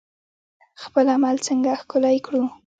خپل 0.83 1.05
عمل 1.15 1.35
څنګه 1.47 1.71
ښکلی 1.81 2.17
کړو؟ 2.25 2.43